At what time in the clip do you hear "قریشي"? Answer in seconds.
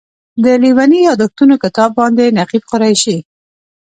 2.71-3.17